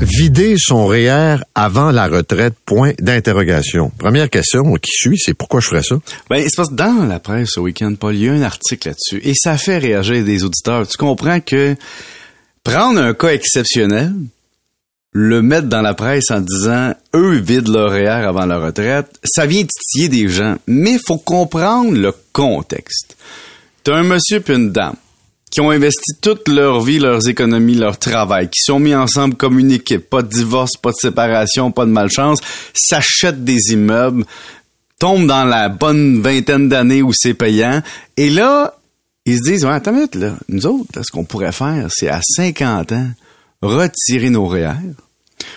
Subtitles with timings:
[0.00, 3.90] Vider son REER avant la retraite, point d'interrogation.
[3.98, 5.96] Première question qui suit, c'est pourquoi je ferais ça?
[6.30, 8.88] Ben, c'est parce que dans la presse ce week-end, Paul, il y a un article
[8.88, 10.86] là-dessus et ça fait réagir des auditeurs.
[10.86, 11.74] Tu comprends que
[12.62, 14.12] prendre un cas exceptionnel,
[15.12, 19.46] le mettre dans la presse en disant eux vident leur REER avant la retraite, ça
[19.46, 20.56] vient titiller des gens.
[20.68, 23.16] Mais faut comprendre le contexte.
[23.82, 24.96] T'as un monsieur puis une dame
[25.50, 29.58] qui ont investi toute leur vie, leurs économies, leur travail, qui sont mis ensemble comme
[29.58, 32.40] une équipe, pas de divorce, pas de séparation, pas de malchance,
[32.74, 34.24] s'achètent des immeubles,
[34.98, 37.82] tombent dans la bonne vingtaine d'années où c'est payant,
[38.16, 38.74] et là,
[39.24, 42.20] ils se disent, ouais, attends une là, nous autres, ce qu'on pourrait faire, c'est à
[42.22, 43.10] 50 ans,
[43.62, 44.74] retirer nos REER,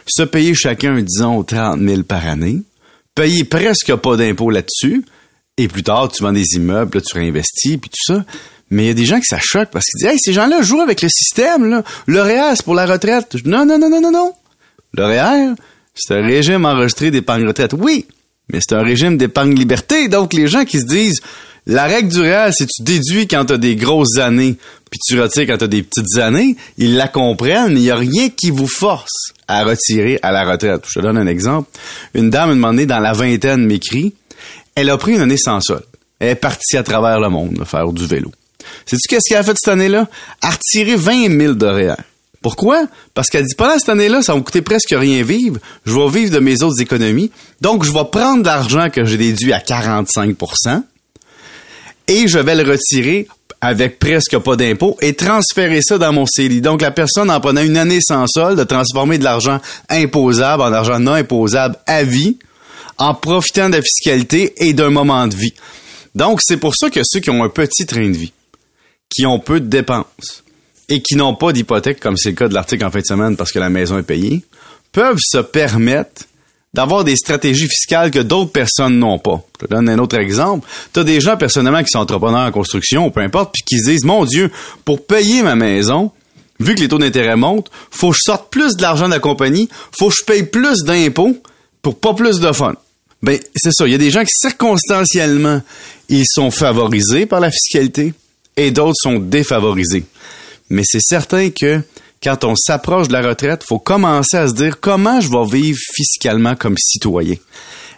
[0.08, 2.62] se payer chacun, disons, 30 000 par année,
[3.16, 5.04] payer presque pas d'impôts là-dessus,
[5.58, 8.26] et plus tard, tu vends des immeubles, là, tu réinvestis, puis tout ça.
[8.72, 10.62] Mais il y a des gens qui ça choque parce qu'ils disent Hey, ces gens-là
[10.62, 11.84] jouent avec le système, là.
[12.08, 13.36] REER, c'est pour la retraite.
[13.46, 14.34] non, non, non, non, non, non.
[14.98, 15.54] REER,
[15.94, 17.74] c'est un régime enregistré d'épargne retraite.
[17.78, 18.06] Oui,
[18.52, 20.08] mais c'est un régime d'épargne liberté.
[20.08, 21.22] Donc, les gens qui se disent
[21.68, 24.56] la règle du REER, c'est tu déduis quand t'as des grosses années,
[24.90, 27.96] puis tu retires quand t'as des petites années, ils la comprennent, mais il n'y a
[27.96, 30.84] rien qui vous force à retirer à la retraite.
[30.88, 31.70] Je te donne un exemple.
[32.14, 34.16] Une dame, une moment dans la vingtaine, m'écrit,
[34.76, 35.84] elle a pris une année sans sol.
[36.20, 38.32] Elle est partie à travers le monde faire du vélo.
[38.86, 40.08] Sais-tu qu'est-ce qu'elle a fait cette année-là?
[40.42, 41.96] A retiré 20 000 de.
[42.42, 42.88] Pourquoi?
[43.14, 45.60] Parce qu'elle dit, pendant cette année-là, ça va me coûter presque rien vivre.
[45.86, 47.32] Je vais vivre de mes autres économies.
[47.62, 50.84] Donc, je vais prendre l'argent que j'ai déduit à 45%
[52.08, 53.28] et je vais le retirer
[53.62, 56.62] avec presque pas d'impôt et transférer ça dans mon CELI.
[56.62, 60.74] Donc, la personne, en prenant une année sans solde, de transformer de l'argent imposable en
[60.74, 62.38] argent non imposable à vie,
[62.98, 65.54] en profitant de la fiscalité et d'un moment de vie.
[66.16, 68.34] Donc, c'est pour ça que ceux qui ont un petit train de vie,
[69.12, 70.44] qui ont peu de dépenses
[70.90, 73.38] et qui n'ont pas d'hypothèque, comme c'est le cas de l'article en fin de semaine
[73.38, 74.44] parce que la maison est payée,
[74.92, 76.24] peuvent se permettre
[76.74, 79.44] d'avoir des stratégies fiscales que d'autres personnes n'ont pas.
[79.60, 80.68] Je te donne un autre exemple.
[80.94, 83.90] Tu as des gens personnellement qui sont entrepreneurs en construction, peu importe, puis qui se
[83.90, 84.50] disent, mon Dieu,
[84.86, 86.12] pour payer ma maison,
[86.60, 89.20] vu que les taux d'intérêt montent, faut que je sorte plus de l'argent de la
[89.20, 89.68] compagnie,
[89.98, 91.38] faut que je paye plus d'impôts
[91.82, 92.76] pour pas plus de fun.
[93.22, 93.86] Ben, c'est ça.
[93.86, 95.62] Il y a des gens qui, circonstanciellement,
[96.10, 98.14] ils sont favorisés par la fiscalité,
[98.58, 100.06] et d'autres sont défavorisés.
[100.70, 101.82] Mais c'est certain que
[102.24, 105.80] quand on s'approche de la retraite, faut commencer à se dire comment je vais vivre
[105.96, 107.36] fiscalement comme citoyen.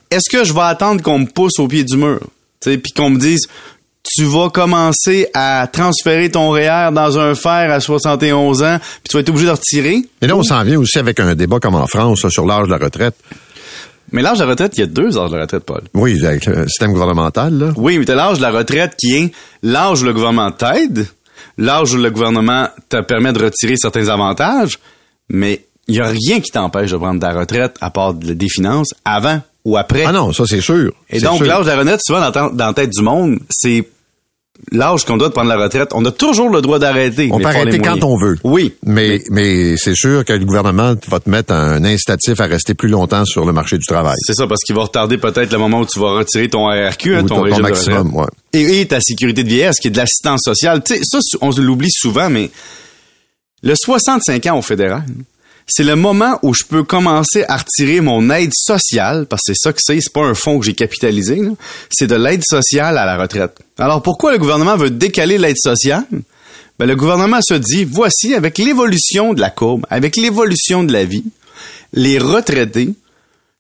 [0.10, 2.22] Est-ce que je vais attendre qu'on me pousse au pied du mur,
[2.62, 3.48] puis qu'on me dise
[4.16, 9.16] tu vas commencer à transférer ton REER dans un fer à 71 ans, puis tu
[9.16, 10.02] vas être obligé de retirer?
[10.22, 12.72] Et là, on s'en vient aussi avec un débat comme en France sur l'âge de
[12.72, 13.16] la retraite.
[14.14, 15.82] Mais l'âge de la retraite, il y a deux âges de la retraite, Paul.
[15.96, 17.74] Oui, avec le système gouvernemental, là.
[17.76, 19.32] Oui, mais t'as l'âge de la retraite qui est
[19.64, 21.08] l'âge où le gouvernement t'aide,
[21.58, 24.78] l'âge où le gouvernement te permet de retirer certains avantages,
[25.30, 28.94] mais il y a rien qui t'empêche de prendre ta retraite à part des finances
[29.04, 30.04] avant ou après.
[30.06, 30.94] Ah non, ça c'est sûr.
[31.10, 33.88] Et donc l'âge de la retraite, souvent dans, dans la tête du monde, c'est
[34.72, 37.30] l'âge qu'on doit de prendre la retraite, on a toujours le droit d'arrêter.
[37.32, 38.38] On peut arrêter quand on veut.
[38.44, 38.74] Oui.
[38.86, 42.90] Mais, mais c'est sûr que le gouvernement va te mettre un incitatif à rester plus
[42.90, 44.16] longtemps sur le marché du travail.
[44.20, 47.16] C'est ça, parce qu'il va retarder peut-être le moment où tu vas retirer ton RRQ,
[47.16, 48.28] hein, ton, régime maximum, ouais.
[48.54, 50.82] et, ta sécurité de vieillesse, qui est de l'assistance sociale.
[50.84, 52.50] Tu sais, ça, on l'oublie souvent, mais
[53.62, 55.04] le 65 ans au fédéral,
[55.68, 59.60] c'est le moment où je peux commencer à retirer mon aide sociale, parce que c'est
[59.60, 61.42] ça que c'est, c'est pas un fonds que j'ai capitalisé,
[61.90, 63.58] c'est de l'aide sociale à la retraite.
[63.78, 66.06] Alors pourquoi le gouvernement veut décaler l'aide sociale?
[66.80, 71.06] Ben, le gouvernement se dit, voici, avec l'évolution de la courbe, avec l'évolution de la
[71.06, 71.24] vie,
[71.94, 72.94] les retraités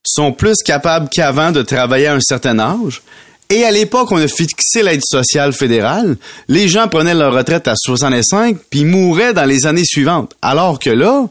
[0.03, 3.01] sont plus capables qu'avant de travailler à un certain âge
[3.49, 6.17] et à l'époque, on a fixé l'aide sociale fédérale.
[6.47, 10.33] Les gens prenaient leur retraite à 65 puis mouraient dans les années suivantes.
[10.41, 11.27] Alors que là,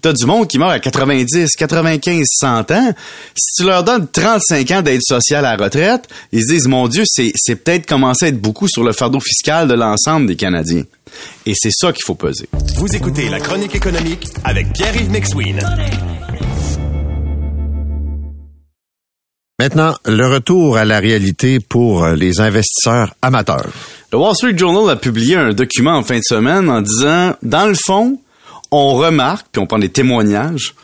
[0.00, 2.94] t'as du monde qui meurt à 90, 95, 100 ans.
[3.36, 7.02] Si tu leur donnes 35 ans d'aide sociale à retraite, ils se disent, mon Dieu,
[7.04, 10.84] c'est, peut-être commencer à être beaucoup sur le fardeau fiscal de l'ensemble des Canadiens.
[11.46, 12.48] Et c'est ça qu'il faut peser.
[12.76, 15.60] Vous écoutez la chronique économique avec Pierre-Yves McSween.
[19.58, 23.70] Maintenant, le retour à la réalité pour les investisseurs amateurs.
[24.12, 27.66] Le Wall Street Journal a publié un document en fin de semaine en disant, dans
[27.66, 28.20] le fond,
[28.70, 30.74] on remarque, puis on prend des témoignages,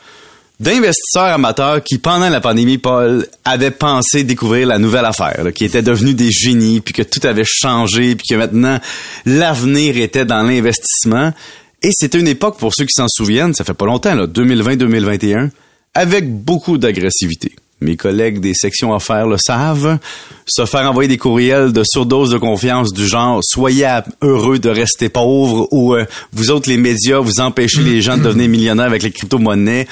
[0.59, 5.67] d'investisseurs amateurs qui, pendant la pandémie, Paul, avaient pensé découvrir la nouvelle affaire, là, qui
[5.67, 8.81] étaient devenus des génies, puis que tout avait changé, puis que maintenant,
[9.27, 11.35] l'avenir était dans l'investissement.
[11.83, 15.51] Et c'était une époque, pour ceux qui s'en souviennent, ça fait pas longtemps, 2020-2021,
[15.93, 17.53] avec beaucoup d'agressivité
[17.83, 19.99] mes collègues des sections affaires le savent,
[20.47, 25.09] se faire envoyer des courriels de surdose de confiance du genre soyez heureux de rester
[25.09, 29.03] pauvre ou euh, vous autres les médias vous empêchez les gens de devenir millionnaires avec
[29.03, 29.87] les crypto-monnaies.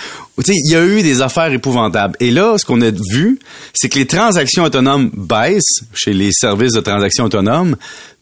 [0.47, 2.17] il y a eu des affaires épouvantables.
[2.21, 3.39] Et là, ce qu'on a vu,
[3.75, 7.77] c'est que les transactions autonomes baissent chez les services de transactions autonomes,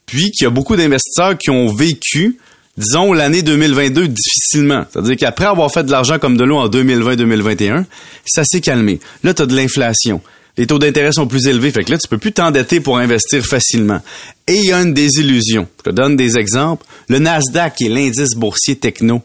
[0.06, 2.38] puis qu'il y a beaucoup d'investisseurs qui ont vécu
[2.78, 4.84] disons, l'année 2022 difficilement.
[4.90, 7.84] C'est-à-dire qu'après avoir fait de l'argent comme de l'eau en 2020-2021,
[8.24, 9.00] ça s'est calmé.
[9.24, 10.22] Là, tu as de l'inflation.
[10.56, 11.70] Les taux d'intérêt sont plus élevés.
[11.70, 14.00] Fait que là, tu peux plus t'endetter pour investir facilement.
[14.46, 15.68] Et il y a une désillusion.
[15.78, 16.84] Je te donne des exemples.
[17.08, 19.22] Le Nasdaq, qui est l'indice boursier techno,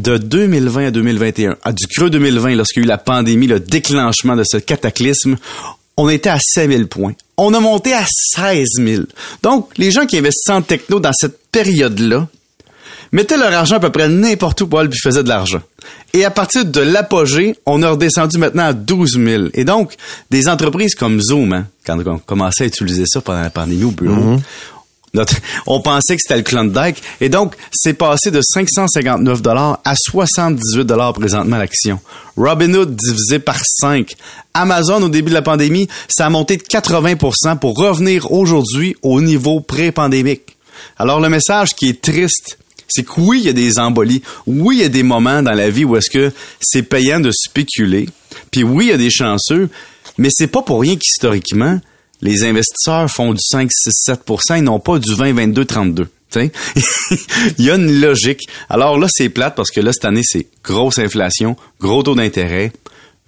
[0.00, 3.60] de 2020 à 2021, à du creux 2020, lorsqu'il y a eu la pandémie, le
[3.60, 5.36] déclenchement de ce cataclysme,
[5.96, 7.14] on était à 5000 points.
[7.36, 9.02] On a monté à 16 000.
[9.42, 12.28] Donc, les gens qui investissaient en techno dans cette période-là
[13.12, 15.60] mettaient leur argent à peu près n'importe où, Paul, puis faisaient de l'argent.
[16.14, 19.44] Et à partir de l'apogée, on a redescendu maintenant à 12 000.
[19.52, 19.94] Et donc,
[20.30, 23.90] des entreprises comme Zoom, hein, quand on commençait à utiliser ça pendant la pandémie au
[23.90, 24.40] bureau, mm-hmm
[25.66, 27.02] on pensait que c'était le Klondike.
[27.20, 32.00] Et donc, c'est passé de 559 dollars à 78 dollars présentement l'action.
[32.36, 34.14] Robinhood divisé par 5.
[34.54, 39.20] Amazon, au début de la pandémie, ça a monté de 80% pour revenir aujourd'hui au
[39.20, 40.56] niveau pré-pandémique.
[40.98, 42.58] Alors, le message qui est triste,
[42.88, 44.22] c'est que oui, il y a des embolies.
[44.46, 47.30] Oui, il y a des moments dans la vie où est-ce que c'est payant de
[47.30, 48.08] spéculer.
[48.50, 49.70] Puis oui, il y a des chanceux.
[50.18, 51.80] Mais c'est pas pour rien qu'historiquement,
[52.20, 56.08] les investisseurs font du 5, 6, 7% ils n'ont pas du 20, 22, 32.
[56.36, 58.48] Il y a une logique.
[58.68, 62.72] Alors là, c'est plate parce que là, cette année, c'est grosse inflation, gros taux d'intérêt,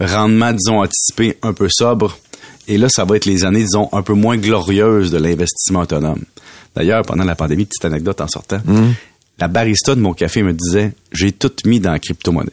[0.00, 2.18] rendement, disons, anticipé un peu sobre.
[2.66, 6.22] Et là, ça va être les années, disons, un peu moins glorieuses de l'investissement autonome.
[6.74, 8.92] D'ailleurs, pendant la pandémie, petite anecdote en sortant, mmh.
[9.38, 12.50] la barista de mon café me disait, j'ai tout mis dans la crypto-monnaie.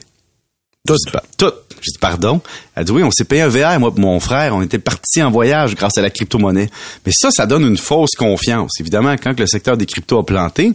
[0.86, 0.96] Tout.
[1.38, 1.52] Tout.
[1.80, 2.40] J'ai dit, pardon?
[2.74, 4.54] Elle dit, oui, on s'est payé un VR, moi mon frère.
[4.54, 6.70] On était partis en voyage grâce à la crypto-monnaie.
[7.06, 8.80] Mais ça, ça donne une fausse confiance.
[8.80, 10.72] Évidemment, quand le secteur des cryptos a planté,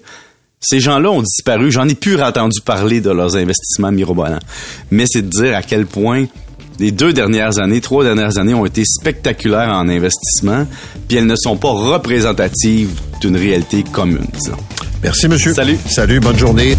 [0.59, 1.71] ces gens-là ont disparu.
[1.71, 4.39] J'en ai plus entendu parler de leurs investissements mirobolants.
[4.91, 6.25] Mais c'est de dire à quel point
[6.79, 10.65] les deux dernières années, trois dernières années ont été spectaculaires en investissement,
[11.07, 14.57] puis elles ne sont pas représentatives d'une réalité commune, disons.
[15.03, 15.53] Merci, monsieur.
[15.53, 15.77] Salut.
[15.87, 16.75] Salut, bonne journée.